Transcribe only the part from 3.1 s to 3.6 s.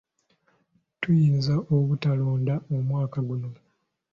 guno.